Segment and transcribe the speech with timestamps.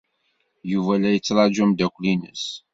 [0.71, 2.43] Yuba la yettṛaju ameddakel-nnes.